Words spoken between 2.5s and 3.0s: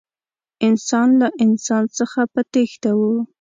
تېښته